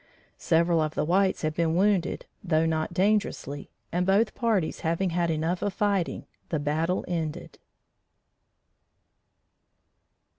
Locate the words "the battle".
6.49-7.05